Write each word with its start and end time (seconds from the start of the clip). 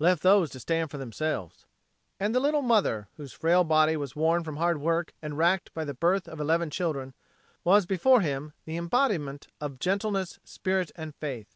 Left 0.00 0.24
those 0.24 0.50
to 0.50 0.58
stand 0.58 0.90
for 0.90 0.98
themselves." 0.98 1.64
And 2.18 2.34
the 2.34 2.40
little 2.40 2.60
mother, 2.60 3.06
whose 3.18 3.32
frail 3.32 3.62
body 3.62 3.96
was 3.96 4.16
worn 4.16 4.42
from 4.42 4.56
hard 4.56 4.80
work 4.80 5.12
and 5.22 5.38
wracked 5.38 5.72
by 5.74 5.84
the 5.84 5.94
birth 5.94 6.26
of 6.26 6.40
eleven 6.40 6.70
children, 6.70 7.14
was 7.62 7.86
before 7.86 8.20
him 8.20 8.52
the 8.64 8.76
embodiment 8.76 9.46
of 9.60 9.78
gentleness, 9.78 10.40
spirit 10.42 10.90
and 10.96 11.14
faith. 11.14 11.54